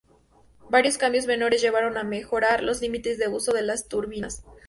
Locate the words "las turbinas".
3.61-4.41